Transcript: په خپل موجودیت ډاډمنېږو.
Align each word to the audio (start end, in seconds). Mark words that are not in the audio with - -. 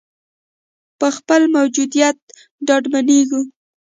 په 0.99 1.07
خپل 1.17 1.41
موجودیت 1.55 2.17
ډاډمنېږو. 2.67 3.41